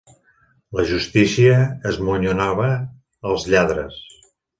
[0.77, 2.71] La justícia esmonyonava
[3.33, 4.01] els lladres.